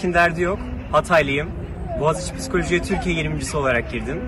[0.00, 0.58] Adım derdi yok.
[0.92, 1.48] Hataylıyım.
[2.00, 4.20] Boğaziçi Psikoloji'ye Türkiye 20.si olarak girdim.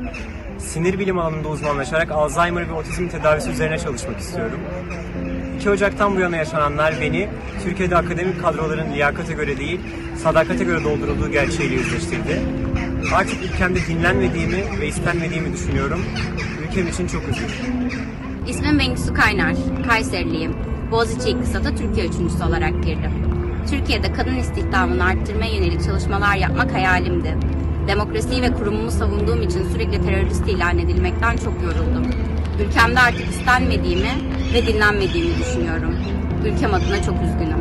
[0.59, 4.61] Sinir bilim alanında uzmanlaşarak Alzheimer ve otizm tedavisi üzerine çalışmak istiyorum.
[5.57, 7.29] 2 Ocak'tan bu yana yaşananlar beni
[7.65, 9.81] Türkiye'de akademik kadroların liyakate göre değil,
[10.23, 12.43] sadakate göre doldurulduğu gerçeğiyle yüzleştirdi.
[13.15, 16.01] Artık ülkemde dinlenmediğimi ve istenmediğimi düşünüyorum.
[16.69, 18.01] Ülkem için çok üzüldüm.
[18.49, 19.55] İsmim Bengisu Kaynar,
[19.89, 20.57] Kayseriliyim.
[20.91, 23.28] Boğaziçi İktisat'a Türkiye üçüncüsü olarak girdim.
[23.71, 27.37] Türkiye'de kadın istihdamını arttırmaya yönelik çalışmalar yapmak hayalimdi.
[27.89, 32.07] Demokrasiyi ve kurumumu savunduğum için sürekli terörist ilan edilmekten çok yoruldum.
[32.67, 34.11] Ülkemde artık istenmediğimi
[34.55, 35.97] ve dinlenmediğimi düşünüyorum.
[36.45, 37.59] Ülkem adına çok üzgünüm.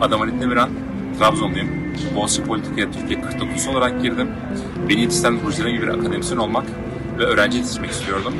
[0.00, 0.70] Adam Ali Demirhan,
[1.18, 1.68] Trabzonluyum.
[2.16, 4.28] Boğaziçi Politika'ya Türkiye 49 olarak girdim.
[4.88, 6.64] Beni yetiştiren projelerine gibi bir akademisyen olmak
[7.18, 8.34] ve öğrenci yetiştirmek istiyordum.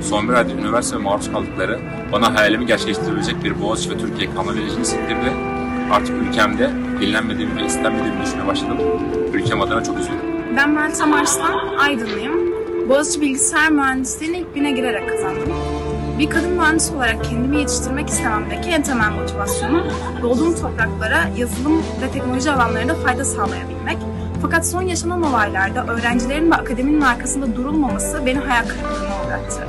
[0.00, 1.80] Son bir ayda üniversite maruz kaldıkları
[2.12, 5.32] bana hayalimi gerçekleştirebilecek bir Boğaziçi ve Türkiye kalma bilecini hissettirdi
[5.92, 6.70] artık ülkemde
[7.00, 8.78] dinlenmediğimi ve istenmediğimi düşünmeye başladım.
[9.32, 10.18] Ülkem adına çok üzüldüm.
[10.56, 12.32] Ben Meltem Arslan, Aydınlıyım.
[12.88, 15.52] Boğaziçi Bilgisayar Mühendisliğini ilk güne girerek kazandım.
[16.18, 19.86] Bir kadın mühendis olarak kendimi yetiştirmek istememdeki en temel motivasyonu
[20.22, 23.96] doğduğum topraklara yazılım ve teknoloji alanlarında fayda sağlayabilmek.
[24.42, 29.66] Fakat son yaşanan olaylarda öğrencilerin ve akademinin arkasında durulmaması beni hayal kırıklığına uğrattı.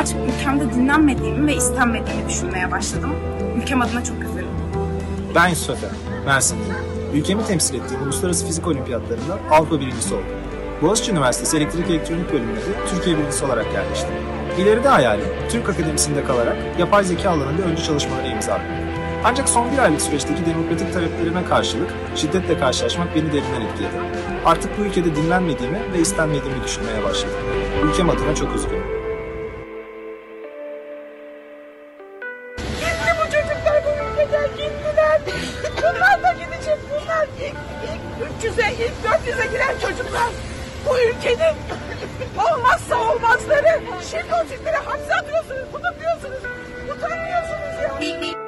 [0.00, 3.10] Artık ülkemde dinlenmediğimi ve istenmediğimi düşünmeye başladım.
[3.56, 4.27] Ülkem adına çok üzüldüm.
[5.34, 5.88] Ben Yusuf Efe,
[6.26, 6.74] Mersin'deyim.
[7.14, 10.26] Ülkemi temsil ettiğim uluslararası fizik olimpiyatlarında Avrupa birincisi oldum.
[10.82, 14.10] Boğaziçi Üniversitesi Elektrik Elektronik bölümünde de Türkiye birincisi olarak yerleştim.
[14.58, 18.78] İleride hayalim Türk Akademisi'nde kalarak yapay zeka alanında öncü çalışmaları imza atmak.
[19.24, 23.92] Ancak son bir aylık süreçteki demokratik taleplerime karşılık şiddetle karşılaşmak beni derinden etkiledi.
[24.44, 27.36] Artık bu ülkede dinlenmediğimi ve istenmediğimi düşünmeye başladım.
[27.84, 28.97] Ülkem adına çok üzgünüm.
[41.32, 41.56] Ülkenin
[42.38, 43.80] olmazsa olmazları
[44.10, 46.38] şirkotçileri hapse atıyorsunuz, tutukluyorsunuz.
[46.96, 48.38] Utanmıyorsunuz ya.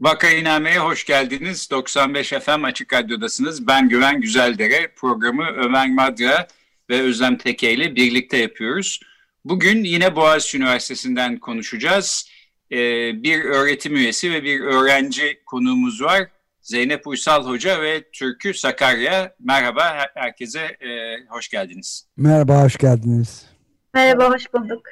[0.00, 1.70] Vakainame'ye hoş geldiniz.
[1.70, 3.66] 95 FM Açık Radyo'dasınız.
[3.66, 4.92] Ben Güven Güzeldere.
[4.96, 6.46] Programı Ömer Madra
[6.90, 9.00] ve Özlem Teke ile birlikte yapıyoruz.
[9.44, 12.30] Bugün yine Boğaziçi Üniversitesi'nden konuşacağız.
[12.72, 12.76] Ee,
[13.22, 16.28] bir öğretim üyesi ve bir öğrenci konuğumuz var.
[16.66, 19.34] Zeynep Uysal Hoca ve Türkü Sakarya.
[19.40, 19.82] Merhaba
[20.14, 20.88] herkese, e,
[21.28, 22.06] hoş geldiniz.
[22.16, 23.46] Merhaba, hoş geldiniz.
[23.94, 24.82] Merhaba, hoş bulduk.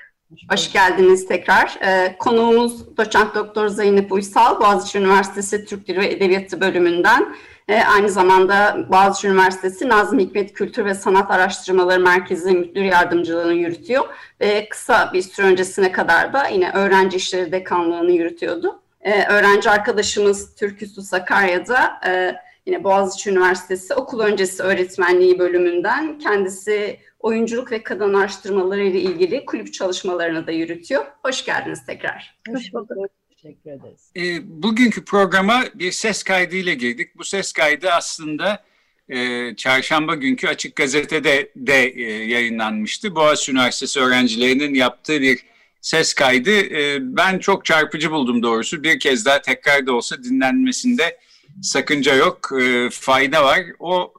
[0.50, 1.78] Hoş geldiniz tekrar.
[1.84, 7.36] Ee, konuğumuz doçent doktor Zeynep Uysal, Boğaziçi Üniversitesi Türk Dili ve Edebiyatı bölümünden.
[7.68, 14.04] Ee, aynı zamanda Boğaziçi Üniversitesi Nazım Hikmet Kültür ve Sanat Araştırmaları Merkezi Müdür Yardımcılığını yürütüyor.
[14.40, 20.54] Ve kısa bir süre öncesine kadar da yine Öğrenci İşleri Dekanlığını yürütüyordu e, öğrenci arkadaşımız
[20.54, 28.82] Türküsü Sakarya'da e, yine Boğaziçi Üniversitesi okul öncesi öğretmenliği bölümünden kendisi oyunculuk ve kadın araştırmaları
[28.82, 31.04] ile ilgili kulüp çalışmalarını da yürütüyor.
[31.22, 32.38] Hoş geldiniz tekrar.
[32.48, 32.96] Hoş bulduk.
[33.30, 34.10] Teşekkür ederiz.
[34.16, 34.22] E,
[34.62, 37.18] bugünkü programa bir ses kaydı ile girdik.
[37.18, 38.64] Bu ses kaydı aslında
[39.08, 43.16] e, çarşamba günkü Açık Gazete'de de e, yayınlanmıştı.
[43.16, 45.53] Boğaziçi Üniversitesi öğrencilerinin yaptığı bir
[45.84, 48.82] ses kaydı e, ben çok çarpıcı buldum doğrusu.
[48.82, 51.18] Bir kez daha tekrar da olsa dinlenmesinde
[51.62, 53.60] sakınca yok, e, fayda var.
[53.78, 54.14] O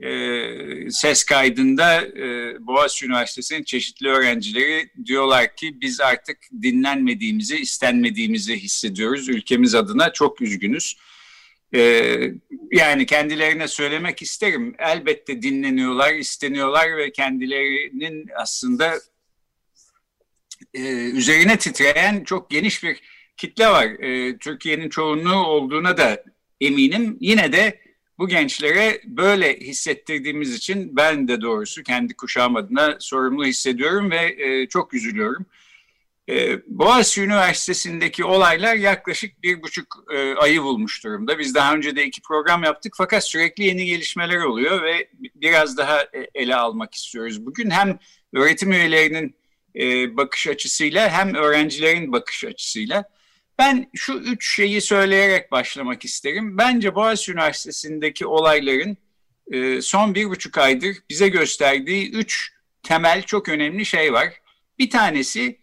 [0.00, 0.10] e,
[0.90, 9.28] ses kaydında e, Boğaziçi Üniversitesi'nin çeşitli öğrencileri diyorlar ki biz artık dinlenmediğimizi, istenmediğimizi hissediyoruz.
[9.28, 10.96] Ülkemiz adına çok üzgünüz.
[11.74, 12.30] Ee,
[12.72, 14.74] yani kendilerine söylemek isterim.
[14.78, 18.94] Elbette dinleniyorlar, isteniyorlar ve kendilerinin aslında
[20.74, 23.00] e, üzerine titreyen çok geniş bir
[23.36, 23.84] kitle var.
[23.84, 26.24] E, Türkiye'nin çoğunluğu olduğuna da
[26.60, 27.16] eminim.
[27.20, 27.80] Yine de
[28.18, 34.68] bu gençlere böyle hissettirdiğimiz için ben de doğrusu kendi kuşağım adına sorumlu hissediyorum ve e,
[34.68, 35.46] çok üzülüyorum.
[36.28, 41.38] E, Boğaziçi Üniversitesi'ndeki olaylar yaklaşık bir buçuk e, ayı bulmuş durumda.
[41.38, 46.02] Biz daha önce de iki program yaptık fakat sürekli yeni gelişmeler oluyor ve biraz daha
[46.02, 47.46] e, ele almak istiyoruz.
[47.46, 47.98] Bugün hem
[48.32, 49.36] öğretim üyelerinin
[49.76, 53.04] e, bakış açısıyla hem öğrencilerin bakış açısıyla.
[53.58, 56.58] Ben şu üç şeyi söyleyerek başlamak isterim.
[56.58, 58.96] Bence Boğaziçi Üniversitesi'ndeki olayların
[59.52, 64.28] e, son bir buçuk aydır bize gösterdiği üç temel çok önemli şey var.
[64.78, 65.58] Bir tanesi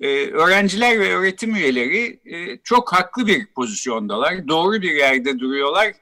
[0.00, 2.20] e, öğrenciler ve öğretim üyeleri
[2.64, 4.48] çok haklı bir pozisyondalar.
[4.48, 5.94] Doğru bir yerde duruyorlar.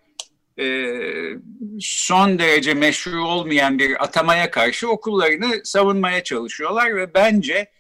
[0.59, 0.67] E,
[1.81, 7.71] son derece meşru olmayan bir atamaya karşı okullarını savunmaya çalışıyorlar ve bence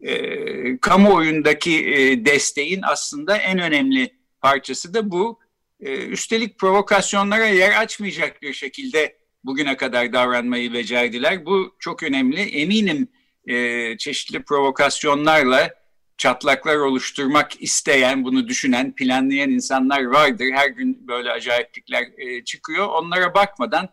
[0.00, 4.10] e, kamuoyundaki e, desteğin aslında en önemli
[4.40, 5.38] parçası da bu.
[5.80, 11.46] E, üstelik provokasyonlara yer açmayacak bir şekilde bugüne kadar davranmayı becerdiler.
[11.46, 12.40] Bu çok önemli.
[12.40, 13.08] Eminim
[13.46, 15.77] e, çeşitli provokasyonlarla
[16.18, 20.46] çatlaklar oluşturmak isteyen, bunu düşünen, planlayan insanlar vardır.
[20.54, 22.86] Her gün böyle acayiplikler e, çıkıyor.
[22.86, 23.88] Onlara bakmadan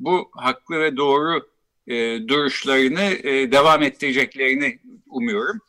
[0.00, 1.48] bu haklı ve doğru
[1.86, 1.94] e,
[2.28, 5.60] duruşlarını e, devam ettireceklerini umuyorum.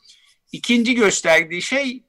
[0.51, 2.03] İkinci gösterdiği şey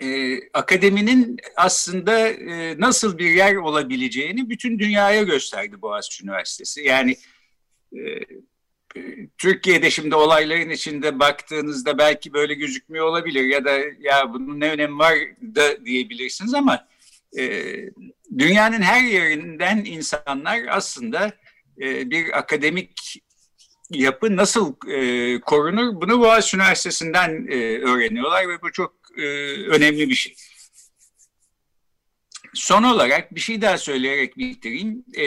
[0.00, 6.82] e, akademinin aslında e, nasıl bir yer olabileceğini bütün dünyaya gösterdi Boğaziçi Üniversitesi.
[6.82, 7.16] Yani
[7.92, 7.98] e,
[9.38, 14.98] Türkiye'de şimdi olayların içinde baktığınızda belki böyle gözükmüyor olabilir ya da ya bunun ne önemi
[14.98, 15.14] var
[15.54, 16.88] da diyebilirsiniz ama
[17.38, 17.64] e,
[18.38, 21.32] dünyanın her yerinden insanlar aslında
[21.80, 23.22] e, bir akademik
[23.90, 29.22] yapı nasıl e, korunur bunu Boğaziçi Üniversitesi'nden e, öğreniyorlar ve bu çok e,
[29.66, 30.34] önemli bir şey.
[32.54, 35.04] Son olarak bir şey daha söyleyerek bitireyim.
[35.16, 35.24] E,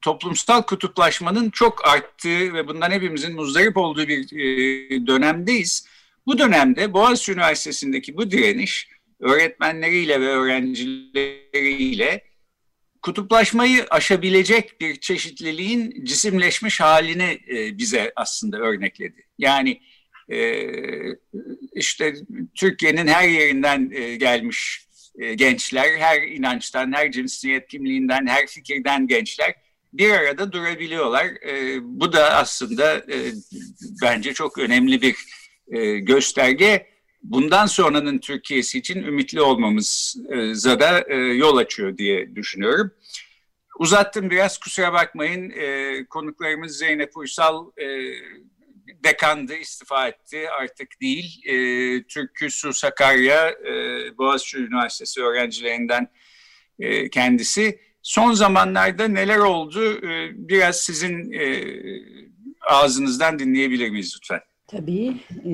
[0.00, 5.88] toplumsal kutuplaşmanın çok arttığı ve bundan hepimizin muzdarip olduğu bir e, dönemdeyiz.
[6.26, 8.88] Bu dönemde Boğaziçi Üniversitesi'ndeki bu direniş
[9.20, 12.24] öğretmenleriyle ve öğrencileriyle
[13.02, 19.26] kutuplaşmayı aşabilecek bir çeşitliliğin cisimleşmiş halini e, bize aslında örnekledi.
[19.38, 19.80] Yani
[20.32, 20.64] e,
[21.74, 22.14] işte
[22.54, 24.87] Türkiye'nin her yerinden e, gelmiş
[25.34, 29.54] gençler, her inançtan, her cinsiyet kimliğinden, her fikirden gençler
[29.92, 31.26] bir arada durabiliyorlar.
[31.26, 33.32] E, bu da aslında e,
[34.02, 35.16] bence çok önemli bir
[35.68, 36.86] e, gösterge.
[37.22, 42.90] Bundan sonranın Türkiye'si için ümitli olmamıza da e, yol açıyor diye düşünüyorum.
[43.78, 45.50] Uzattım biraz kusura bakmayın.
[45.50, 47.86] E, konuklarımız Zeynep Uysal e,
[49.04, 50.50] dekandı, istifa etti.
[50.60, 51.40] Artık değil.
[51.46, 51.52] E,
[52.02, 53.72] Türkü Su Sakarya e,
[54.18, 56.08] Boğaziçi Üniversitesi öğrencilerinden
[56.78, 57.80] e, kendisi.
[58.02, 60.06] Son zamanlarda neler oldu?
[60.06, 61.64] E, biraz sizin e,
[62.68, 64.40] ağzınızdan dinleyebilir miyiz lütfen?
[64.66, 65.16] Tabii.
[65.44, 65.52] E,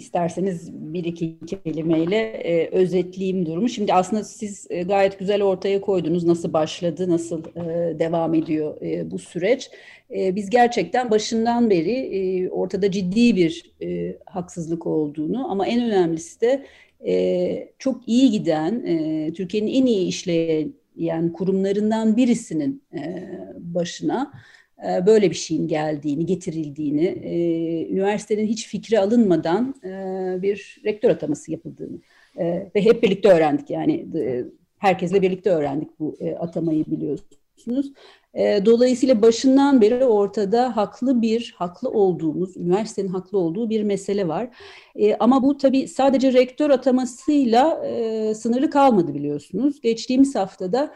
[0.00, 3.68] isterseniz bir iki kelimeyle e, özetleyeyim durumu.
[3.68, 9.10] Şimdi aslında siz e, gayet güzel ortaya koydunuz nasıl başladı, nasıl e, devam ediyor e,
[9.10, 9.70] bu süreç.
[10.16, 16.40] E, biz gerçekten başından beri e, ortada ciddi bir e, haksızlık olduğunu ama en önemlisi
[16.40, 16.66] de
[17.06, 24.32] e, çok iyi giden, e, Türkiye'nin en iyi işleyen kurumlarından birisinin e, başına
[25.06, 29.88] böyle bir şeyin geldiğini, getirildiğini, e, üniversitenin hiç fikri alınmadan e,
[30.42, 31.98] bir rektör ataması yapıldığını
[32.74, 34.06] ve hep birlikte öğrendik yani
[34.78, 37.92] herkesle birlikte öğrendik bu atamayı biliyorsunuz.
[38.36, 44.48] Dolayısıyla başından beri ortada haklı bir, haklı olduğumuz, üniversitenin haklı olduğu bir mesele var.
[45.20, 47.84] Ama bu tabii sadece rektör atamasıyla
[48.34, 49.80] sınırlı kalmadı biliyorsunuz.
[49.80, 50.94] Geçtiğimiz haftada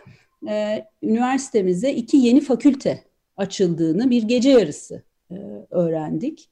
[1.02, 3.04] üniversitemize iki yeni fakülte
[3.36, 5.34] açıldığını bir gece yarısı e,
[5.70, 6.50] öğrendik.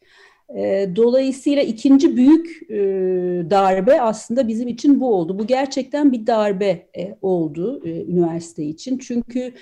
[0.57, 2.77] E, dolayısıyla ikinci büyük e,
[3.51, 5.39] darbe aslında bizim için bu oldu.
[5.39, 8.99] Bu gerçekten bir darbe e, oldu e, üniversite için.
[8.99, 9.53] Çünkü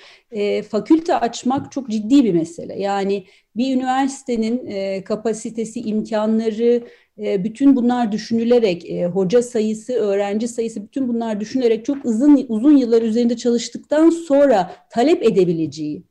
[0.69, 2.81] fakülte açmak çok ciddi bir mesele.
[2.81, 6.83] Yani bir üniversitenin kapasitesi, imkanları,
[7.17, 13.37] bütün bunlar düşünülerek, hoca sayısı, öğrenci sayısı, bütün bunlar düşünülerek çok uzun uzun yıllar üzerinde
[13.37, 16.03] çalıştıktan sonra talep edebileceği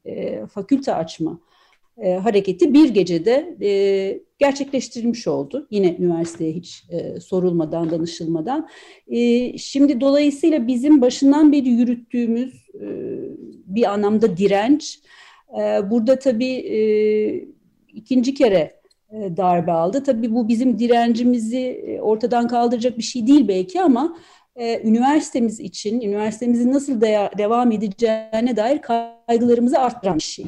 [0.54, 1.40] fakülte açma
[2.22, 3.56] hareketi bir gecede
[4.40, 5.66] gerçekleştirilmiş oldu.
[5.70, 6.84] Yine üniversiteye hiç
[7.20, 8.68] sorulmadan, danışılmadan.
[9.56, 12.66] şimdi dolayısıyla bizim başından beri yürüttüğümüz
[13.66, 15.00] bir anlamda direnç,
[15.90, 16.54] burada tabii
[17.94, 18.80] ikinci kere
[19.12, 20.02] e, darbe aldı.
[20.02, 24.16] Tabii bu bizim direncimizi e, ortadan kaldıracak bir şey değil belki ama
[24.56, 30.46] e, üniversitemiz için, üniversitemizin nasıl de devam edeceğine dair kaygılarımızı arttıran bir şey.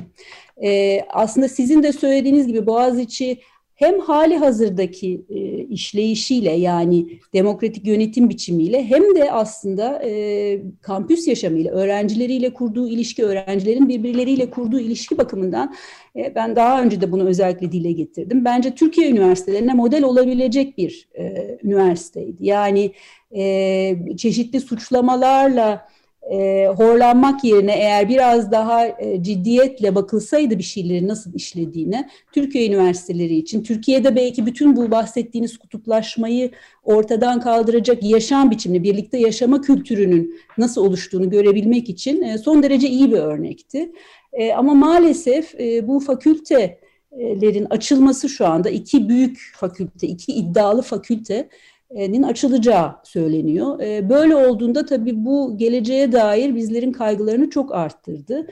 [0.65, 3.41] E, aslında sizin de söylediğiniz gibi Boğaziçi
[3.83, 11.73] hem hali hazırdaki e, işleyişiyle yani demokratik yönetim biçimiyle hem de aslında e, kampüs yaşamıyla,
[11.73, 15.75] öğrencileriyle kurduğu ilişki, öğrencilerin birbirleriyle kurduğu ilişki bakımından
[16.17, 18.45] e, ben daha önce de bunu özellikle dile getirdim.
[18.45, 22.47] Bence Türkiye üniversitelerine model olabilecek bir e, üniversiteydi.
[22.47, 22.93] Yani
[23.37, 25.89] e, çeşitli suçlamalarla
[26.31, 33.37] e, horlanmak yerine eğer biraz daha e, ciddiyetle bakılsaydı bir şeyleri nasıl işlediğine Türkiye üniversiteleri
[33.37, 36.51] için Türkiye'de belki bütün bu bahsettiğiniz kutuplaşmayı
[36.83, 43.13] ortadan kaldıracak yaşam biçimini, birlikte yaşama kültürünün nasıl oluştuğunu görebilmek için e, son derece iyi
[43.13, 43.93] bir örnekti.
[44.33, 51.49] E, ama maalesef e, bu fakültelerin açılması şu anda iki büyük fakülte, iki iddialı fakülte
[51.95, 53.79] nin açılacağı söyleniyor.
[54.09, 58.47] Böyle olduğunda tabii bu geleceğe dair bizlerin kaygılarını çok arttırdı.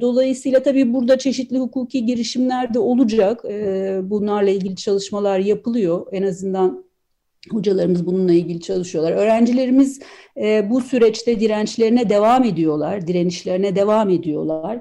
[0.00, 3.44] Dolayısıyla tabii burada çeşitli hukuki girişimler de olacak.
[4.10, 6.06] Bunlarla ilgili çalışmalar yapılıyor.
[6.12, 6.84] En azından
[7.50, 9.12] hocalarımız bununla ilgili çalışıyorlar.
[9.12, 10.00] Öğrencilerimiz
[10.70, 14.80] bu süreçte dirençlerine devam ediyorlar, direnişlerine devam ediyorlar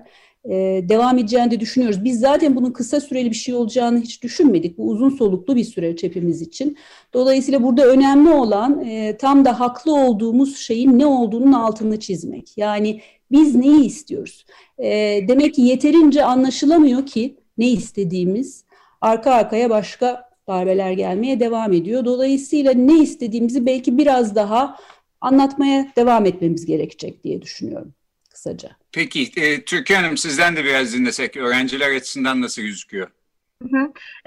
[0.49, 2.03] e, devam edeceğini de düşünüyoruz.
[2.03, 4.77] Biz zaten bunun kısa süreli bir şey olacağını hiç düşünmedik.
[4.77, 6.77] Bu uzun soluklu bir süreç hepimiz için.
[7.13, 12.57] Dolayısıyla burada önemli olan e, tam da haklı olduğumuz şeyin ne olduğunun altını çizmek.
[12.57, 14.45] Yani biz neyi istiyoruz?
[14.77, 14.89] E,
[15.27, 18.63] demek ki yeterince anlaşılamıyor ki ne istediğimiz.
[19.01, 22.05] Arka arkaya başka darbeler gelmeye devam ediyor.
[22.05, 24.77] Dolayısıyla ne istediğimizi belki biraz daha
[25.21, 27.93] anlatmaya devam etmemiz gerekecek diye düşünüyorum
[28.33, 28.69] kısaca.
[28.91, 33.07] Peki e, Türkiye Hanım sizden de biraz dinlesek öğrenciler açısından nasıl gözüküyor?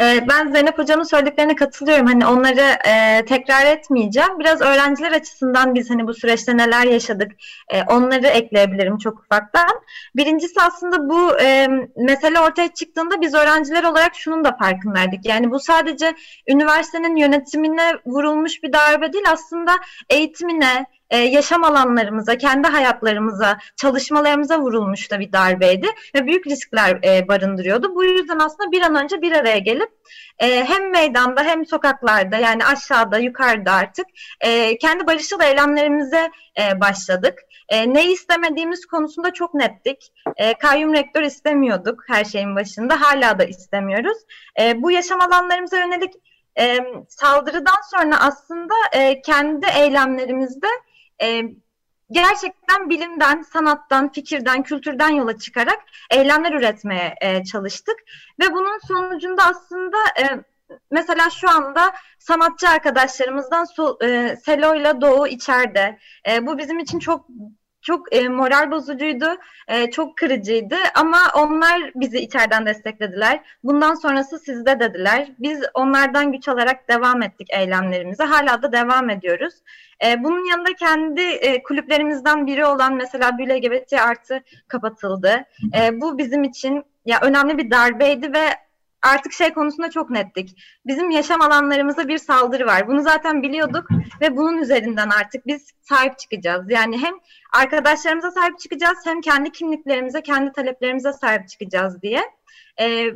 [0.00, 2.06] Ee, ben Zeynep Hocam'ın söylediklerine katılıyorum.
[2.06, 4.38] Hani onları e, tekrar etmeyeceğim.
[4.38, 7.32] Biraz öğrenciler açısından biz hani bu süreçte neler yaşadık
[7.72, 9.80] e, onları ekleyebilirim çok ufaktan.
[10.16, 15.26] Birincisi aslında bu e, mesele ortaya çıktığında biz öğrenciler olarak şunun da farkındaydık.
[15.26, 16.14] Yani bu sadece
[16.48, 19.72] üniversitenin yönetimine vurulmuş bir darbe değil aslında
[20.10, 27.28] eğitimine, e, yaşam alanlarımıza, kendi hayatlarımıza, çalışmalarımıza vurulmuş da bir darbeydi ve büyük riskler e,
[27.28, 27.94] barındırıyordu.
[27.94, 29.90] Bu yüzden aslında bir an önce bir araya gelip
[30.38, 34.06] e, hem meydanda hem sokaklarda yani aşağıda, yukarıda artık
[34.40, 37.38] e, kendi barışçıl eylemlerimize e, başladık.
[37.68, 40.12] E, ne istemediğimiz konusunda çok nettik.
[40.36, 44.18] E, kayyum rektör istemiyorduk her şeyin başında, hala da istemiyoruz.
[44.60, 46.14] E, bu yaşam alanlarımıza yönelik
[46.58, 50.66] e, saldırıdan sonra aslında e, kendi eylemlerimizde
[51.22, 51.42] e,
[52.10, 55.78] gerçekten bilimden, sanattan, fikirden, kültürden yola çıkarak
[56.10, 57.96] eylemler üretmeye e, çalıştık.
[58.40, 60.24] Ve bunun sonucunda aslında e,
[60.90, 63.66] mesela şu anda sanatçı arkadaşlarımızdan
[64.04, 65.98] e, Selo ile Doğu içeride.
[66.28, 67.26] E, bu bizim için çok
[67.86, 69.36] çok e, moral bozucuydu,
[69.68, 73.40] e, çok kırıcıydı ama onlar bizi içeriden desteklediler.
[73.64, 75.28] Bundan sonrası sizde dediler.
[75.38, 78.24] Biz onlardan güç alarak devam ettik eylemlerimize.
[78.24, 79.54] Hala da devam ediyoruz.
[80.04, 85.44] E, bunun yanında kendi e, kulüplerimizden biri olan mesela bir LGBT artı kapatıldı.
[85.80, 88.65] E, bu bizim için ya önemli bir darbeydi ve
[89.06, 90.58] artık şey konusunda çok nettik.
[90.86, 92.88] Bizim yaşam alanlarımıza bir saldırı var.
[92.88, 93.88] Bunu zaten biliyorduk
[94.20, 96.70] ve bunun üzerinden artık biz sahip çıkacağız.
[96.70, 97.14] Yani hem
[97.52, 102.22] arkadaşlarımıza sahip çıkacağız hem kendi kimliklerimize, kendi taleplerimize sahip çıkacağız diye.
[102.80, 103.10] Ee,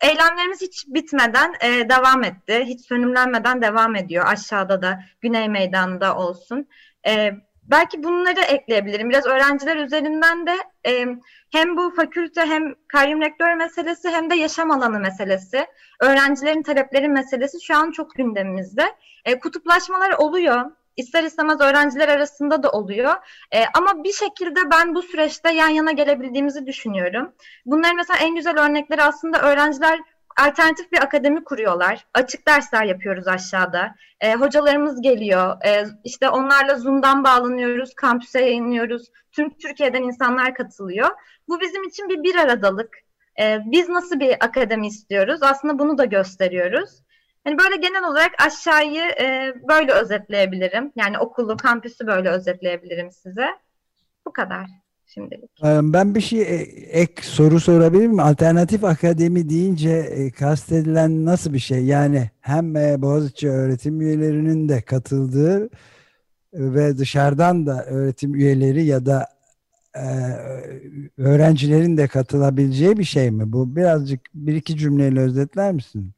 [0.00, 2.64] eylemlerimiz hiç bitmeden e, devam etti.
[2.66, 4.24] Hiç sönümlenmeden devam ediyor.
[4.26, 6.68] Aşağıda da, Güney Meydanı'nda olsun.
[7.06, 7.32] Ee,
[7.70, 9.10] belki bunları ekleyebilirim.
[9.10, 10.56] Biraz öğrenciler üzerinden de
[10.86, 11.06] e,
[11.52, 15.66] hem bu fakülte hem kayyum rektör meselesi hem de yaşam alanı meselesi,
[16.00, 18.84] öğrencilerin talepleri meselesi şu an çok gündemimizde.
[19.24, 20.70] E, kutuplaşmalar oluyor.
[20.96, 23.14] İster istemez öğrenciler arasında da oluyor.
[23.54, 27.32] E, ama bir şekilde ben bu süreçte yan yana gelebildiğimizi düşünüyorum.
[27.66, 30.00] Bunların mesela en güzel örnekleri aslında öğrenciler
[30.38, 32.06] alternatif bir akademi kuruyorlar.
[32.14, 33.94] Açık dersler yapıyoruz aşağıda.
[34.20, 35.64] E, hocalarımız geliyor.
[35.66, 39.06] E, işte onlarla Zoom'dan bağlanıyoruz, kampüse yayınlıyoruz.
[39.32, 41.08] Tüm Türkiye'den insanlar katılıyor.
[41.48, 42.96] Bu bizim için bir bir aradalık.
[43.40, 45.42] E, biz nasıl bir akademi istiyoruz?
[45.42, 46.90] Aslında bunu da gösteriyoruz.
[47.46, 50.92] Yani böyle genel olarak aşağıyı e, böyle özetleyebilirim.
[50.96, 53.48] Yani okulu, kampüsü böyle özetleyebilirim size.
[54.26, 54.66] Bu kadar
[55.08, 55.50] şimdilik.
[55.64, 56.54] Ee, ben bir şey e,
[56.90, 58.20] ek soru sorabilir miyim?
[58.20, 61.84] Alternatif akademi deyince e, kastedilen nasıl bir şey?
[61.84, 65.70] Yani hem e, Boğaziçi öğretim üyelerinin de katıldığı
[66.54, 69.26] ve dışarıdan da öğretim üyeleri ya da
[71.18, 73.52] öğrencilerin de katılabileceği bir şey mi?
[73.52, 76.12] Bu birazcık bir iki cümleyle özetler misin?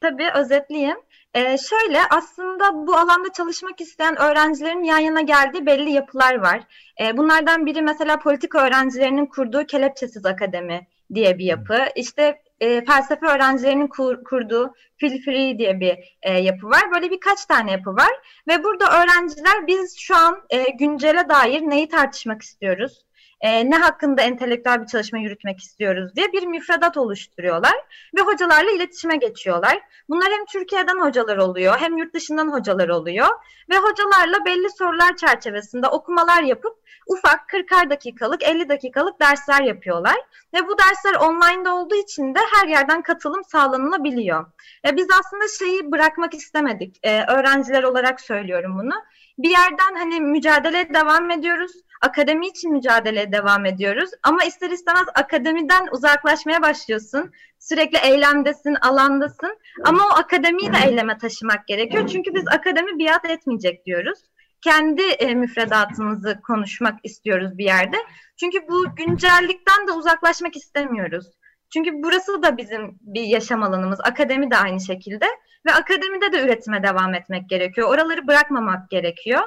[0.00, 0.96] Tabii özetleyeyim.
[1.34, 6.60] Ee, şöyle aslında bu alanda çalışmak isteyen öğrencilerin yan yana geldiği belli yapılar var.
[7.00, 11.78] Ee, bunlardan biri mesela politika öğrencilerinin kurduğu Kelepçesiz Akademi diye bir yapı.
[11.96, 16.92] İşte e, felsefe öğrencilerinin kur, kurduğu Feel Free diye bir e, yapı var.
[16.94, 18.12] Böyle birkaç tane yapı var
[18.48, 23.04] ve burada öğrenciler biz şu an e, güncele dair neyi tartışmak istiyoruz?
[23.42, 27.74] E, ne hakkında entelektüel bir çalışma yürütmek istiyoruz diye bir müfredat oluşturuyorlar
[28.16, 29.80] ve hocalarla iletişime geçiyorlar.
[30.08, 33.28] Bunlar hem Türkiye'den hocalar oluyor hem yurt dışından hocalar oluyor
[33.70, 40.16] ve hocalarla belli sorular çerçevesinde okumalar yapıp ufak 40 dakikalık 50 dakikalık dersler yapıyorlar
[40.54, 44.46] ve bu dersler online'da olduğu için de her yerden katılım sağlanılabiliyor.
[44.86, 46.98] E, biz aslında şeyi bırakmak istemedik.
[47.02, 48.94] E, öğrenciler olarak söylüyorum bunu.
[49.38, 51.72] Bir yerden hani mücadele devam ediyoruz
[52.02, 54.10] akademi için mücadeleye devam ediyoruz.
[54.22, 57.32] Ama ister istemez akademiden uzaklaşmaya başlıyorsun.
[57.58, 59.58] Sürekli eylemdesin, alandasın.
[59.84, 62.08] Ama o akademiyi de eyleme taşımak gerekiyor.
[62.08, 64.18] Çünkü biz akademi biat etmeyecek diyoruz.
[64.60, 67.96] Kendi e, müfredatımızı konuşmak istiyoruz bir yerde.
[68.36, 71.26] Çünkü bu güncellikten de uzaklaşmak istemiyoruz.
[71.72, 74.00] Çünkü burası da bizim bir yaşam alanımız.
[74.00, 75.26] Akademi de aynı şekilde.
[75.66, 77.88] Ve akademide de üretime devam etmek gerekiyor.
[77.88, 79.42] Oraları bırakmamak gerekiyor.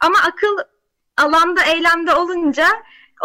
[0.00, 0.58] Ama akıl
[1.16, 2.66] alanda eylemde olunca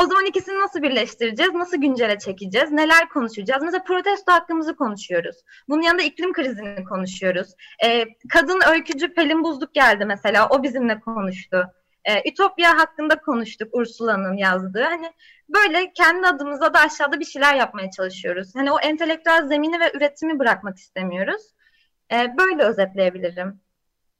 [0.02, 1.54] o zaman ikisini nasıl birleştireceğiz?
[1.54, 2.72] Nasıl güncele çekeceğiz?
[2.72, 3.64] Neler konuşacağız?
[3.64, 5.36] Mesela protesto hakkımızı konuşuyoruz.
[5.70, 7.48] Bunun yanında iklim krizini konuşuyoruz.
[7.86, 10.48] Ee, kadın öykücü Pelin Buzluk geldi mesela.
[10.50, 11.68] O bizimle konuştu.
[12.06, 14.84] Ee, Ütopya hakkında konuştuk Ursula'nın yazdığı.
[14.84, 15.12] Hani
[15.50, 18.56] böyle kendi adımıza da aşağıda bir şeyler yapmaya çalışıyoruz.
[18.56, 21.42] Hani o entelektüel zemini ve üretimi bırakmak istemiyoruz.
[22.12, 23.60] Ee, böyle özetleyebilirim.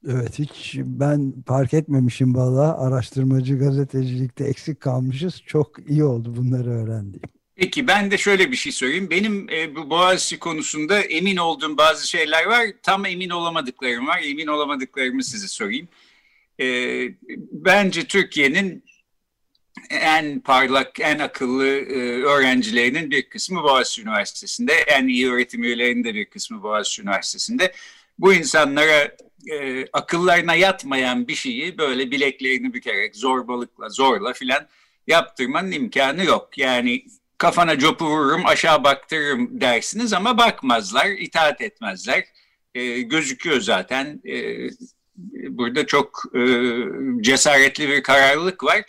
[0.08, 5.42] Evet hiç ben fark etmemişim valla araştırmacı gazetecilikte eksik kalmışız.
[5.46, 7.22] Çok iyi oldu bunları öğrendiğim.
[7.56, 9.10] Peki ben de şöyle bir şey söyleyeyim.
[9.10, 12.66] Benim e, bu Boğaziçi konusunda emin olduğum bazı şeyler var.
[12.82, 14.20] Tam emin olamadıklarım var.
[14.24, 15.88] Emin olamadıklarımı size sorayım.
[16.60, 16.66] E,
[17.52, 18.84] bence Türkiye'nin
[19.90, 24.72] en parlak, en akıllı e, öğrencilerinin bir kısmı Boğaziçi Üniversitesi'nde.
[24.72, 27.72] En iyi öğretim üyelerinin de bir kısmı Boğaziçi Üniversitesi'nde.
[28.18, 29.16] Bu insanlara
[29.52, 34.66] e, akıllarına yatmayan bir şeyi böyle bileklerini bükerek zorbalıkla zorla filan
[35.06, 36.58] yaptırmanın imkanı yok.
[36.58, 37.04] Yani
[37.38, 42.24] kafana copu vururum aşağı baktırırım dersiniz ama bakmazlar, itaat etmezler.
[42.74, 44.20] E, gözüküyor zaten.
[44.26, 44.68] E,
[45.48, 46.40] burada çok e,
[47.20, 48.82] cesaretli bir kararlılık var.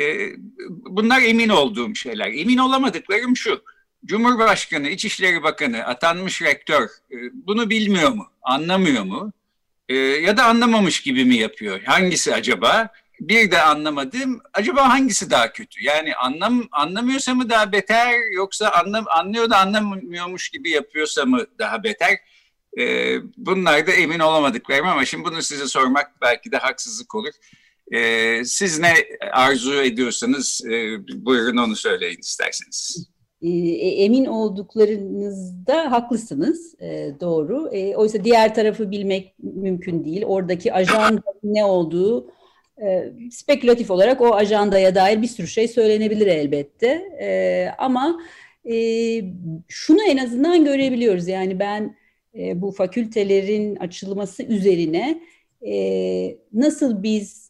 [0.00, 0.30] E,
[0.68, 2.26] bunlar emin olduğum şeyler.
[2.26, 3.62] Emin olamadıklarım şu.
[4.04, 9.32] Cumhurbaşkanı, İçişleri Bakanı, atanmış rektör e, bunu bilmiyor mu, anlamıyor mu?
[9.88, 11.80] e, ya da anlamamış gibi mi yapıyor?
[11.82, 12.88] Hangisi acaba?
[13.20, 14.40] Bir de anlamadım.
[14.52, 15.84] Acaba hangisi daha kötü?
[15.84, 21.84] Yani anlam anlamıyorsa mı daha beter yoksa anlam anlıyor da anlamıyormuş gibi yapıyorsa mı daha
[21.84, 22.18] beter?
[22.78, 27.32] E, bunlar da emin olamadıklarım ama şimdi bunu size sormak belki de haksızlık olur.
[27.94, 28.92] E, siz ne
[29.32, 33.08] arzu ediyorsanız e, buyurun onu söyleyin isterseniz.
[33.42, 37.70] E, e, emin olduklarınızda haklısınız, e, doğru.
[37.96, 40.24] oysa diğer tarafı bilmek mümkün değil.
[40.24, 42.30] Oradaki ajanda ne olduğu
[43.30, 47.02] spekülatif olarak o ajandaya dair bir sürü şey söylenebilir elbette.
[47.78, 48.20] ama
[49.68, 51.28] şunu en azından görebiliyoruz.
[51.28, 51.96] Yani ben
[52.54, 55.20] bu fakültelerin açılması üzerine
[56.52, 57.43] nasıl biz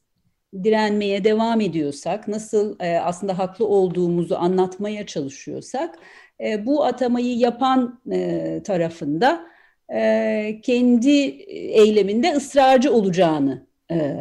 [0.63, 5.99] direnmeye devam ediyorsak, nasıl e, aslında haklı olduğumuzu anlatmaya çalışıyorsak,
[6.41, 9.47] e, bu atamayı yapan e, tarafında
[9.95, 11.11] e, kendi
[11.51, 14.17] eyleminde ısrarcı olacağını e,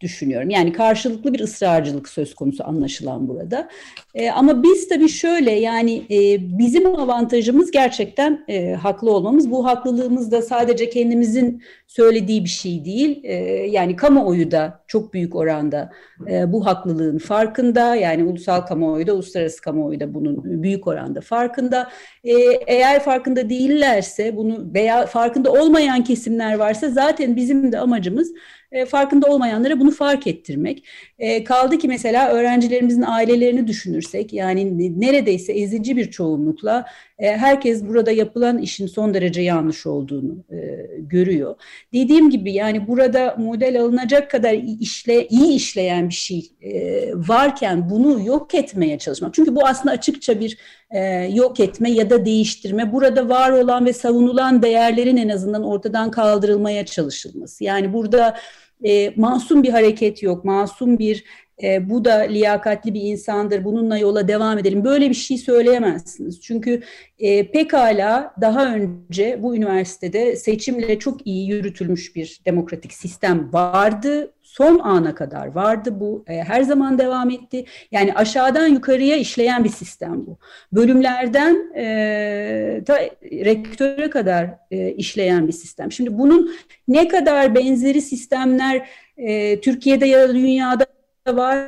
[0.00, 0.50] düşünüyorum.
[0.50, 3.68] Yani karşılıklı bir ısrarcılık söz konusu anlaşılan burada.
[4.14, 9.50] E, ama biz tabii şöyle yani e, bizim avantajımız gerçekten e, haklı olmamız.
[9.50, 13.20] Bu haklılığımız da sadece kendimizin söylediği bir şey değil.
[13.24, 13.34] E,
[13.70, 15.92] yani kamuoyu da çok büyük oranda
[16.30, 17.94] e, bu haklılığın farkında.
[17.94, 21.88] Yani ulusal kamuoyu da uluslararası kamuoyu da bunun büyük oranda farkında.
[22.24, 22.32] E,
[22.66, 28.32] eğer farkında değillerse bunu veya farkında olmayan kesimler varsa zaten bizim de amacımız
[28.72, 30.84] e, farkında olmayanlara bunu fark ettirmek.
[31.18, 36.86] E, kaldı ki mesela öğrencilerimizin ailelerini düşünürsek yani neredeyse ezici bir çoğunlukla
[37.18, 41.54] herkes burada yapılan işin son derece yanlış olduğunu e, görüyor.
[41.92, 48.26] Dediğim gibi yani burada model alınacak kadar işle iyi işleyen bir şey e, varken bunu
[48.26, 49.34] yok etmeye çalışmak.
[49.34, 50.58] Çünkü bu aslında açıkça bir
[50.90, 51.00] e,
[51.34, 52.92] yok etme ya da değiştirme.
[52.92, 57.64] Burada var olan ve savunulan değerlerin en azından ortadan kaldırılmaya çalışılması.
[57.64, 58.36] Yani burada
[58.84, 61.24] e, masum bir hareket yok, masum bir
[61.62, 64.84] e, bu da liyakatli bir insandır, bununla yola devam edelim.
[64.84, 66.40] Böyle bir şey söyleyemezsiniz.
[66.40, 66.82] Çünkü
[67.18, 74.32] e, pekala daha önce bu üniversitede seçimle çok iyi yürütülmüş bir demokratik sistem vardı.
[74.48, 76.24] Son ana kadar vardı bu.
[76.26, 77.64] E, her zaman devam etti.
[77.92, 80.38] Yani aşağıdan yukarıya işleyen bir sistem bu.
[80.72, 85.92] Bölümlerden e, ta rektöre kadar e, işleyen bir sistem.
[85.92, 86.54] Şimdi bunun
[86.88, 90.86] ne kadar benzeri sistemler e, Türkiye'de ya da dünyada
[91.28, 91.58] var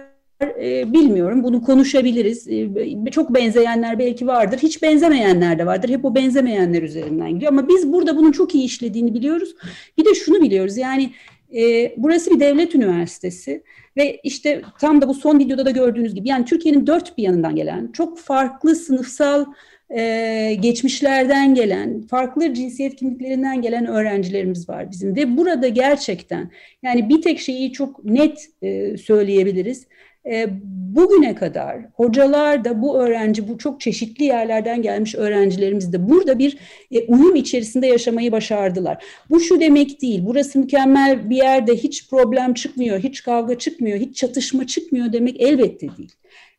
[0.63, 1.45] e, bilmiyorum.
[1.45, 2.49] Bunu konuşabiliriz.
[2.49, 4.59] E, çok benzeyenler belki vardır.
[4.59, 5.89] Hiç benzemeyenler de vardır.
[5.89, 7.53] Hep o benzemeyenler üzerinden gidiyor.
[7.53, 9.55] Ama biz burada bunun çok iyi işlediğini biliyoruz.
[9.99, 10.77] Bir de şunu biliyoruz.
[10.77, 11.11] Yani
[11.57, 13.63] e, burası bir devlet üniversitesi
[13.97, 17.57] ve işte tam da bu son videoda da gördüğünüz gibi yani Türkiye'nin dört bir yanından
[17.57, 19.45] gelen çok farklı sınıfsal
[19.91, 26.51] e, geçmişlerden gelen, farklı cinsiyet kimliklerinden gelen öğrencilerimiz var bizim ve burada gerçekten
[26.83, 29.87] yani bir tek şeyi çok net e, söyleyebiliriz.
[30.27, 30.49] E,
[30.97, 36.59] bugüne kadar hocalar da bu öğrenci, bu çok çeşitli yerlerden gelmiş öğrencilerimiz de burada bir
[36.91, 39.05] e, uyum içerisinde yaşamayı başardılar.
[39.31, 44.17] Bu şu demek değil, burası mükemmel bir yerde hiç problem çıkmıyor, hiç kavga çıkmıyor, hiç
[44.17, 46.13] çatışma çıkmıyor demek elbette değil.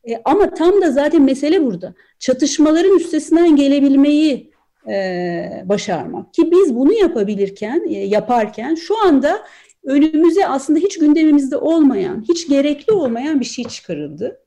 [0.08, 1.94] E, ama tam da zaten mesele burada.
[2.18, 4.52] Çatışmaların üstesinden gelebilmeyi
[4.88, 6.34] e, başarmak.
[6.34, 9.42] Ki biz bunu yapabilirken, yaparken şu anda
[9.84, 14.38] önümüze aslında hiç gündemimizde olmayan, hiç gerekli olmayan bir şey çıkarıldı.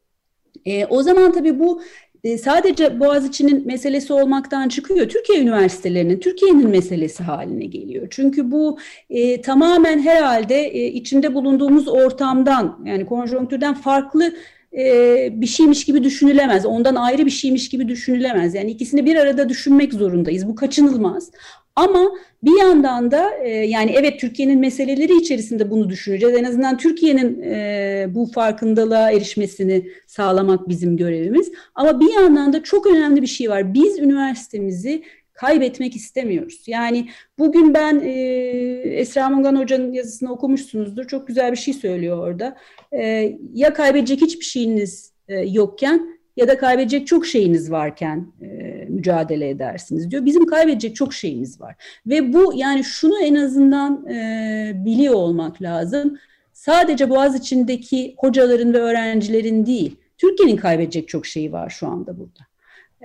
[0.65, 1.81] E, o zaman tabii bu
[2.25, 5.09] e, sadece Boğaziçi'nin meselesi olmaktan çıkıyor.
[5.09, 8.07] Türkiye üniversitelerinin, Türkiye'nin meselesi haline geliyor.
[8.09, 14.33] Çünkü bu e, tamamen herhalde e, içinde bulunduğumuz ortamdan yani konjonktürden farklı
[14.77, 16.65] e, bir şeymiş gibi düşünülemez.
[16.65, 18.55] Ondan ayrı bir şeymiş gibi düşünülemez.
[18.55, 20.47] Yani ikisini bir arada düşünmek zorundayız.
[20.47, 21.31] Bu kaçınılmaz.
[21.75, 22.11] Ama
[22.43, 26.37] bir yandan da e, yani evet Türkiye'nin meseleleri içerisinde bunu düşüneceğiz.
[26.37, 31.51] En azından Türkiye'nin e, bu farkındalığa erişmesini sağlamak bizim görevimiz.
[31.75, 33.73] Ama bir yandan da çok önemli bir şey var.
[33.73, 36.63] Biz üniversitemizi kaybetmek istemiyoruz.
[36.67, 37.09] Yani
[37.39, 38.11] bugün ben e,
[38.83, 41.07] Esra Mungan Hoca'nın yazısını okumuşsunuzdur.
[41.07, 42.57] Çok güzel bir şey söylüyor orada.
[42.91, 48.45] E, ya kaybedecek hiçbir şeyiniz e, yokken ya da kaybedecek çok şeyiniz varken e,
[48.89, 50.25] mücadele edersiniz diyor.
[50.25, 51.75] Bizim kaybedecek çok şeyimiz var.
[52.07, 56.17] Ve bu yani şunu en azından e, biliyor olmak lazım.
[56.53, 62.39] Sadece Boğaz içindeki hocaların ve öğrencilerin değil, Türkiye'nin kaybedecek çok şeyi var şu anda burada.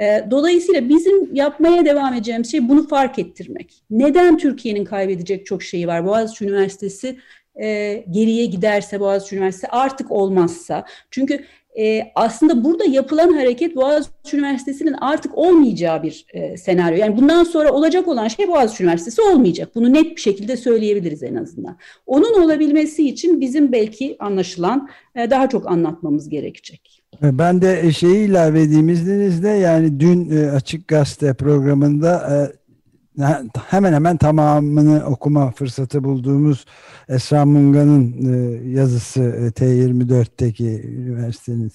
[0.00, 3.74] E, dolayısıyla bizim yapmaya devam edeceğimiz şey bunu fark ettirmek.
[3.90, 6.06] Neden Türkiye'nin kaybedecek çok şeyi var?
[6.06, 7.16] Boğaziçi Üniversitesi
[7.62, 10.84] e, geriye giderse, Boğaziçi Üniversitesi artık olmazsa.
[11.10, 11.44] Çünkü
[11.78, 16.98] e, aslında burada yapılan hareket Boğaziçi Üniversitesi'nin artık olmayacağı bir e, senaryo.
[16.98, 19.68] Yani bundan sonra olacak olan şey Boğaziçi Üniversitesi olmayacak.
[19.74, 21.76] Bunu net bir şekilde söyleyebiliriz en azından.
[22.06, 27.02] Onun olabilmesi için bizim belki anlaşılan e, daha çok anlatmamız gerekecek.
[27.22, 32.59] Ben de şeyi ilave edeyim izninizle yani dün e, Açık Gazete programında e,
[33.68, 36.64] hemen hemen tamamını okuma fırsatı bulduğumuz
[37.08, 41.72] Esra Munga'nın e, yazısı e, T24'teki üniversitenin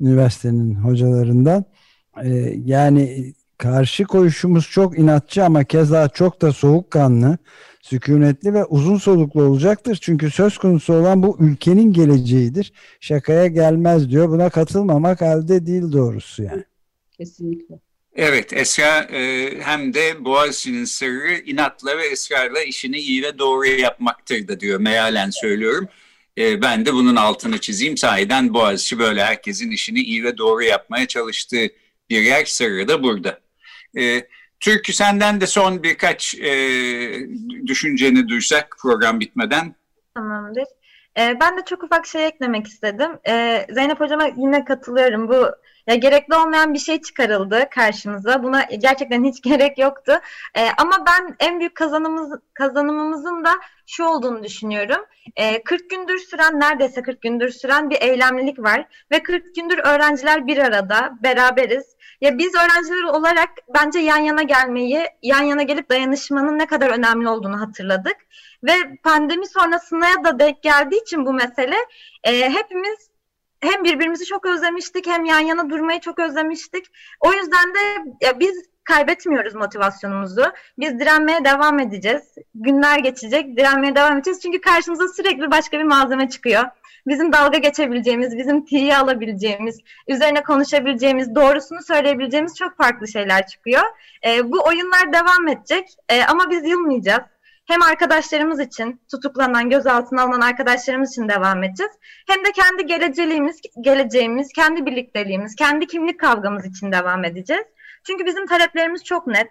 [0.00, 1.64] üniversitenin hocalarından
[2.22, 2.28] e,
[2.64, 7.38] yani karşı koyuşumuz çok inatçı ama keza çok da soğukkanlı,
[7.82, 9.98] sükunetli ve uzun soluklu olacaktır.
[10.02, 12.72] Çünkü söz konusu olan bu ülkenin geleceğidir.
[13.00, 14.28] Şakaya gelmez diyor.
[14.28, 16.64] Buna katılmamak elde değil doğrusu yani.
[17.10, 17.91] Kesinlikle.
[18.14, 24.48] Evet, Esra e, hem de Boğaziçi'nin sırrı inatla ve ısrarla işini iyi ve doğru yapmaktır
[24.48, 24.80] da diyor.
[24.80, 25.88] Mealen söylüyorum.
[26.38, 27.96] E, ben de bunun altını çizeyim.
[27.96, 31.66] Sahiden Boğaziçi böyle herkesin işini iyi ve doğru yapmaya çalıştığı
[32.10, 33.40] bir yer sırrı da burada.
[33.98, 34.26] E,
[34.60, 36.52] Türkü senden de son birkaç e,
[37.66, 39.74] düşünceni duysak program bitmeden.
[40.14, 40.64] Tamamdır.
[41.18, 43.10] Ee, ben de çok ufak şey eklemek istedim.
[43.28, 45.28] Ee, Zeynep Hocam'a yine katılıyorum.
[45.28, 45.50] Bu
[45.86, 48.42] ya gerekli olmayan bir şey çıkarıldı karşımıza.
[48.42, 50.12] Buna gerçekten hiç gerek yoktu.
[50.54, 53.50] Ee, ama ben en büyük kazanımız kazanımımızın da
[53.86, 55.04] şu olduğunu düşünüyorum.
[55.36, 60.46] Ee, 40 gündür süren neredeyse 40 gündür süren bir eylemlilik var ve 40 gündür öğrenciler
[60.46, 61.96] bir arada beraberiz.
[62.20, 67.28] Ya biz öğrenciler olarak bence yan yana gelmeyi, yan yana gelip dayanışmanın ne kadar önemli
[67.28, 68.16] olduğunu hatırladık.
[68.64, 71.76] Ve pandemi sonrasına da denk geldiği için bu mesele
[72.24, 73.11] e, hepimiz
[73.62, 76.86] hem birbirimizi çok özlemiştik hem yan yana durmayı çok özlemiştik.
[77.20, 80.44] O yüzden de ya biz kaybetmiyoruz motivasyonumuzu.
[80.78, 82.22] Biz direnmeye devam edeceğiz.
[82.54, 84.40] Günler geçecek, direnmeye devam edeceğiz.
[84.42, 86.64] Çünkü karşımıza sürekli başka bir malzeme çıkıyor.
[87.06, 93.82] Bizim dalga geçebileceğimiz, bizim tiye alabileceğimiz, üzerine konuşabileceğimiz, doğrusunu söyleyebileceğimiz çok farklı şeyler çıkıyor.
[94.26, 97.22] E, bu oyunlar devam edecek e, ama biz yılmayacağız
[97.66, 101.92] hem arkadaşlarımız için tutuklanan, gözaltına alınan arkadaşlarımız için devam edeceğiz.
[102.26, 107.64] Hem de kendi geleceğimiz, geleceğimiz, kendi birlikteliğimiz, kendi kimlik kavgamız için devam edeceğiz.
[108.06, 109.48] Çünkü bizim taleplerimiz çok net.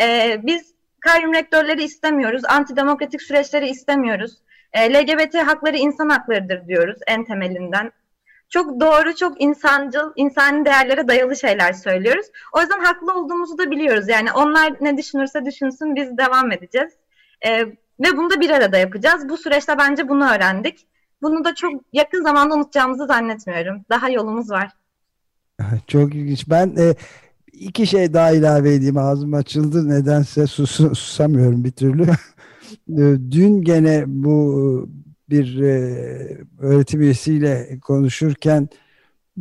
[0.00, 4.32] Ee, biz kayyum rektörleri istemiyoruz, antidemokratik süreçleri istemiyoruz.
[4.72, 7.92] E, LGBT hakları insan haklarıdır diyoruz en temelinden.
[8.48, 12.26] Çok doğru, çok insancıl, insani değerlere dayalı şeyler söylüyoruz.
[12.52, 14.08] O yüzden haklı olduğumuzu da biliyoruz.
[14.08, 16.92] Yani onlar ne düşünürse düşünsün biz devam edeceğiz.
[17.46, 17.66] E,
[18.00, 19.28] ve bunu da bir arada yapacağız.
[19.28, 20.86] Bu süreçte bence bunu öğrendik.
[21.22, 23.84] Bunu da çok yakın zamanda unutacağımızı zannetmiyorum.
[23.90, 24.70] Daha yolumuz var.
[25.86, 26.48] Çok ilginç.
[26.50, 26.94] Ben e,
[27.52, 28.96] iki şey daha ilave edeyim.
[28.96, 29.88] Ağzım açıldı.
[29.88, 32.06] Nedense sus, susamıyorum bir türlü.
[33.30, 34.88] Dün gene bu
[35.30, 38.68] bir e, öğretim üyesiyle konuşurken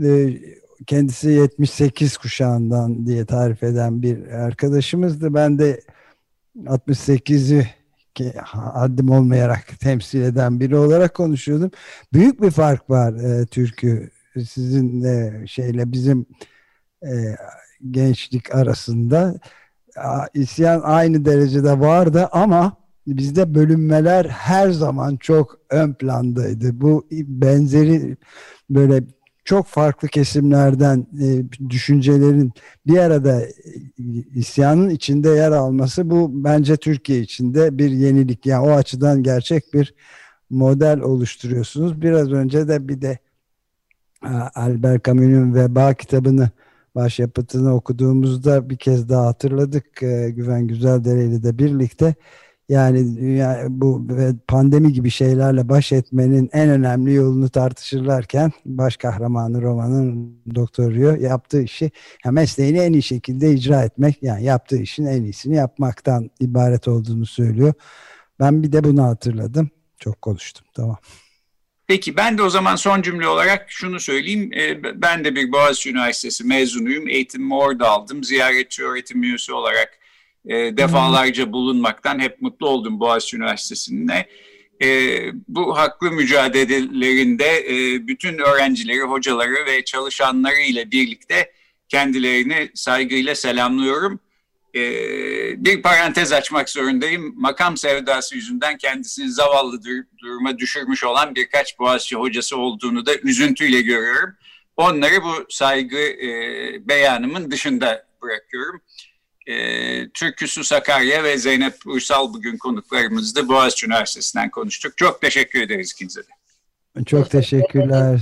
[0.03, 0.39] e,
[0.87, 5.33] kendisi 78 kuşağından diye tarif eden bir arkadaşımızdı.
[5.33, 5.81] Ben de
[6.65, 7.80] 68'i
[8.43, 11.71] haddim olmayarak temsil eden biri olarak konuşuyordum.
[12.13, 16.25] Büyük bir fark var e, türkü sizin e, şeyle bizim
[17.03, 17.35] e,
[17.91, 19.35] gençlik arasında.
[20.33, 26.81] İsyan aynı derecede vardı ama bizde bölünmeler her zaman çok ön plandaydı.
[26.81, 28.17] Bu benzeri
[28.69, 29.03] böyle
[29.45, 32.51] çok farklı kesimlerden e, düşüncelerin
[32.87, 33.49] bir arada e,
[34.35, 38.45] isyanın içinde yer alması bu bence Türkiye içinde bir yenilik.
[38.45, 39.93] Yani o açıdan gerçek bir
[40.49, 42.01] model oluşturuyorsunuz.
[42.01, 43.19] Biraz önce de bir de
[44.55, 46.49] Albert Camus'un Veba kitabını
[46.95, 50.03] başyapıtını okuduğumuzda bir kez daha hatırladık.
[50.03, 52.15] E, Güven Güzeldere ile de birlikte
[52.71, 54.07] yani dünya, bu
[54.47, 61.61] pandemi gibi şeylerle baş etmenin en önemli yolunu tartışırlarken baş kahramanı romanın Doktor Rio yaptığı
[61.61, 61.91] işi
[62.25, 67.25] yani mesleğini en iyi şekilde icra etmek yani yaptığı işin en iyisini yapmaktan ibaret olduğunu
[67.25, 67.73] söylüyor.
[68.39, 69.69] Ben bir de bunu hatırladım.
[69.99, 70.65] Çok konuştum.
[70.73, 70.97] Tamam.
[71.87, 74.51] Peki ben de o zaman son cümle olarak şunu söyleyeyim.
[74.95, 77.07] Ben de bir Boğaziçi Üniversitesi mezunuyum.
[77.07, 78.23] Eğitimimi orada aldım.
[78.23, 80.00] Ziyaretçi öğretim üyesi olarak
[80.45, 84.27] e, defalarca bulunmaktan hep mutlu oldum Boğaziçi Üniversitesi'nde.
[84.83, 91.51] E, bu haklı mücadelelerinde e, bütün öğrencileri, hocaları ve çalışanları ile birlikte
[91.89, 94.19] kendilerini saygıyla selamlıyorum.
[94.75, 94.81] E,
[95.65, 97.33] bir parantez açmak zorundayım.
[97.37, 103.81] Makam sevdası yüzünden kendisini zavallı dur duruma düşürmüş olan birkaç Boğaziçi hocası olduğunu da üzüntüyle
[103.81, 104.35] görüyorum.
[104.77, 106.29] Onları bu saygı e,
[106.87, 108.81] beyanımın dışında bırakıyorum.
[109.51, 113.47] E, Türküsü Sakarya ve Zeynep Uysal bugün konuklarımızdı.
[113.47, 114.97] Boğaziçi Üniversitesi'nden konuştuk.
[114.97, 117.03] Çok teşekkür ederiz ikinize de.
[117.05, 118.21] Çok teşekkürler.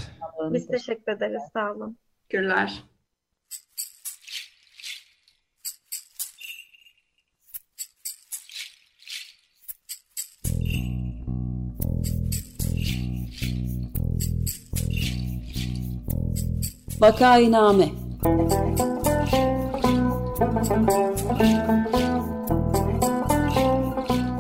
[0.51, 1.41] Biz teşekkür ederiz.
[1.53, 1.97] Sağ olun.
[2.29, 2.83] Teşekkürler.
[16.99, 18.08] Vakainame